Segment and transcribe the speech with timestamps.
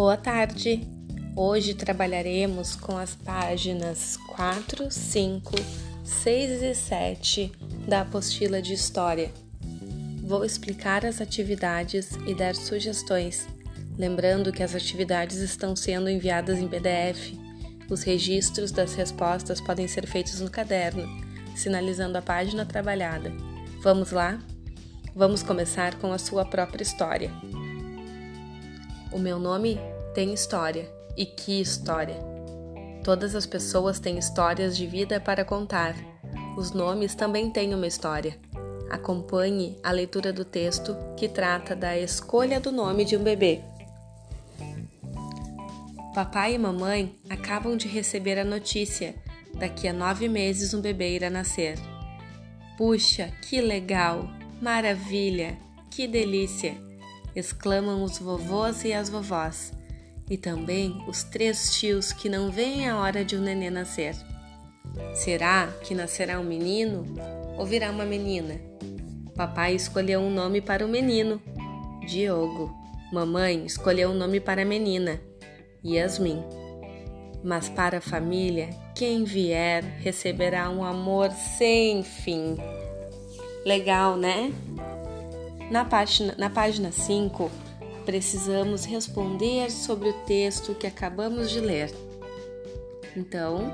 [0.00, 0.80] Boa tarde!
[1.36, 5.52] Hoje trabalharemos com as páginas 4, 5,
[6.02, 7.52] 6 e 7
[7.86, 9.30] da apostila de História.
[10.22, 13.46] Vou explicar as atividades e dar sugestões,
[13.98, 17.34] lembrando que as atividades estão sendo enviadas em PDF.
[17.90, 21.06] Os registros das respostas podem ser feitos no caderno,
[21.54, 23.30] sinalizando a página trabalhada.
[23.82, 24.38] Vamos lá?
[25.14, 27.30] Vamos começar com a sua própria história.
[29.12, 29.78] O meu nome
[30.14, 30.88] tem história.
[31.16, 32.16] E que história!
[33.02, 35.96] Todas as pessoas têm histórias de vida para contar.
[36.56, 38.38] Os nomes também têm uma história.
[38.88, 43.60] Acompanhe a leitura do texto que trata da escolha do nome de um bebê.
[46.14, 49.14] Papai e mamãe acabam de receber a notícia:
[49.54, 51.78] daqui a nove meses um bebê irá nascer.
[52.76, 54.28] Puxa, que legal!
[54.60, 55.56] Maravilha!
[55.90, 56.89] Que delícia!
[57.34, 59.72] Exclamam os vovôs e as vovós,
[60.28, 64.14] e também os três tios que não veem a hora de um nenê nascer.
[65.14, 67.04] Será que nascerá um menino
[67.56, 68.60] ou virá uma menina?
[69.36, 71.40] Papai escolheu um nome para o menino,
[72.06, 72.74] Diogo.
[73.12, 75.20] Mamãe escolheu um nome para a menina,
[75.84, 76.42] Yasmin.
[77.42, 82.56] Mas para a família, quem vier receberá um amor sem fim.
[83.64, 84.52] Legal, né?
[85.70, 87.48] Na página, na página 5,
[88.04, 91.94] precisamos responder sobre o texto que acabamos de ler.
[93.16, 93.70] Então,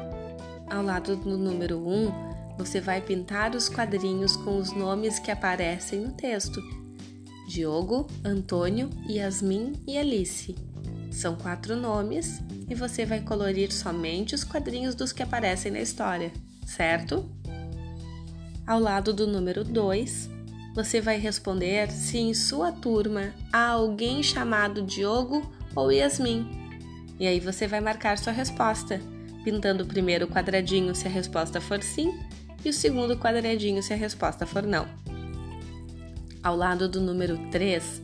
[0.71, 2.13] ao lado do número 1, um,
[2.59, 6.61] você vai pintar os quadrinhos com os nomes que aparecem no texto:
[7.49, 10.55] Diogo, Antônio, Yasmin e Alice.
[11.11, 16.31] São quatro nomes e você vai colorir somente os quadrinhos dos que aparecem na história,
[16.67, 17.25] certo?
[18.67, 20.36] Ao lado do número 2,
[20.77, 26.47] você vai responder se em sua turma há alguém chamado Diogo ou Yasmin.
[27.19, 29.01] E aí você vai marcar sua resposta,
[29.43, 32.21] pintando o primeiro quadradinho se a resposta for sim
[32.63, 34.87] e o segundo quadradinho se a resposta for não.
[36.43, 38.03] Ao lado do número 3,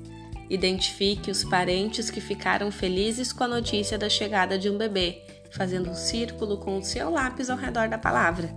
[0.49, 5.91] identifique os parentes que ficaram felizes com a notícia da chegada de um bebê, fazendo
[5.91, 8.49] um círculo com o seu lápis ao redor da palavra.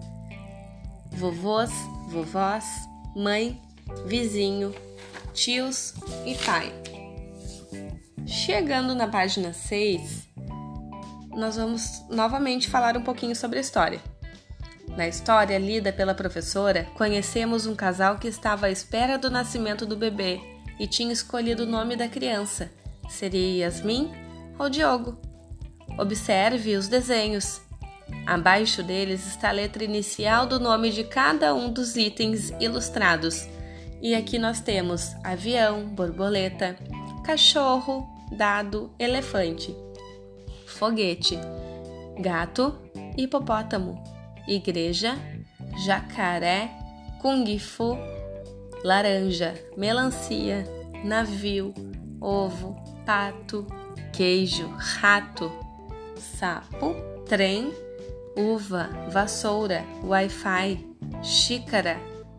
[1.12, 1.72] Vovôs,
[2.08, 2.64] vovós,
[3.14, 3.65] mãe
[4.06, 4.74] vizinho,
[5.34, 5.94] tios
[6.26, 6.72] e pai.
[8.26, 10.28] Chegando na página 6,
[11.36, 14.02] nós vamos novamente falar um pouquinho sobre a história.
[14.96, 19.98] Na história lida pela professora, conhecemos um casal que estava à espera do nascimento do
[19.98, 20.40] bebê
[20.80, 22.72] e tinha escolhido o nome da criança.
[23.10, 24.12] Seria Yasmin
[24.58, 25.20] ou Diogo?
[25.98, 27.62] Observe os desenhos.
[28.26, 33.48] Abaixo deles está a letra inicial do nome de cada um dos itens ilustrados
[34.02, 36.76] e aqui nós temos avião, borboleta,
[37.24, 39.76] cachorro, dado, elefante,
[40.68, 41.38] foguete,
[42.20, 42.78] gato,
[43.18, 44.02] hipopótamo,
[44.48, 45.16] igreja,
[45.86, 46.70] jacaré,
[47.22, 47.98] kung fu,
[48.84, 50.64] laranja, melancia,
[51.04, 51.74] navio,
[52.22, 52.76] ovo,
[53.06, 53.66] pato,
[54.14, 55.52] queijo, rato,
[56.18, 56.96] sapo,
[57.28, 57.72] trem,
[58.38, 60.86] uva, vassoura, wi-fi,
[61.24, 61.98] xícara,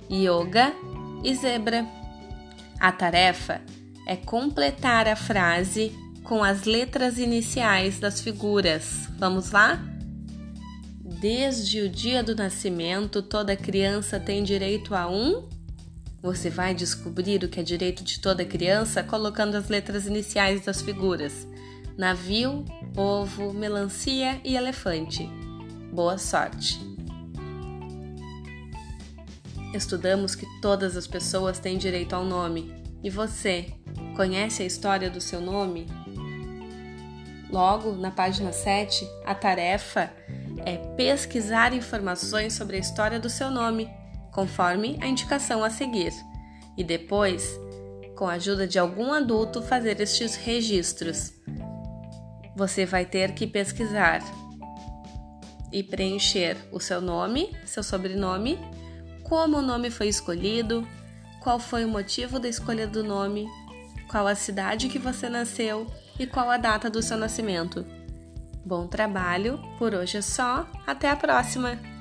[0.09, 0.73] yoga
[1.23, 1.87] e zebra.
[2.79, 3.61] A tarefa
[4.07, 9.09] é completar a frase com as letras iniciais das figuras.
[9.19, 9.81] Vamos lá?
[11.21, 15.49] Desde o dia do nascimento, toda criança tem direito a um.
[16.23, 20.83] Você vai descobrir o que é direito de toda criança colocando as letras iniciais das
[20.83, 21.47] figuras:
[21.97, 22.65] navio,
[22.97, 25.29] ovo, melancia e elefante.
[25.93, 26.96] Boa sorte!
[29.77, 32.75] Estudamos que todas as pessoas têm direito ao nome.
[33.05, 33.75] E você,
[34.17, 35.87] conhece a história do seu nome?
[37.51, 40.11] Logo, na página 7, a tarefa
[40.65, 43.89] é pesquisar informações sobre a história do seu nome,
[44.33, 46.13] conforme a indicação a seguir.
[46.77, 47.61] E depois,
[48.17, 51.35] com a ajuda de algum adulto, fazer estes registros.
[52.57, 54.23] Você vai ter que pesquisar
[55.71, 58.59] e preencher o seu nome, seu sobrenome
[59.29, 60.87] como o nome foi escolhido,
[61.41, 63.47] qual foi o motivo da escolha do nome,
[64.09, 65.87] qual a cidade que você nasceu
[66.19, 67.85] e qual a data do seu nascimento.
[68.65, 71.96] Bom trabalho, por hoje é só, até a próxima!